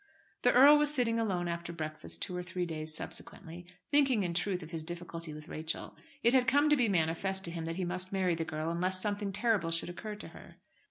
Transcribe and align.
The 0.41 0.51
earl 0.51 0.79
was 0.79 0.91
sitting 0.91 1.19
alone 1.19 1.47
after 1.47 1.71
breakfast 1.71 2.23
two 2.23 2.35
or 2.35 2.41
three 2.41 2.65
days 2.65 2.91
subsequently, 2.91 3.67
thinking 3.91 4.23
in 4.23 4.33
truth 4.33 4.63
of 4.63 4.71
his 4.71 4.83
difficulty 4.83 5.31
with 5.31 5.47
Rachel. 5.47 5.95
It 6.23 6.33
had 6.33 6.47
come 6.47 6.69
to 6.69 6.75
be 6.75 6.89
manifest 6.89 7.45
to 7.45 7.51
him 7.51 7.65
that 7.65 7.75
he 7.75 7.85
must 7.85 8.11
marry 8.11 8.33
the 8.33 8.43
girl 8.43 8.71
unless 8.71 8.99
something 8.99 9.31
terrible 9.31 9.69
should 9.69 9.89
occur 9.89 10.15
to 10.15 10.29
her. 10.29 10.55